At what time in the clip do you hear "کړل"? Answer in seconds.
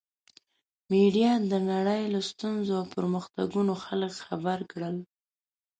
4.71-4.95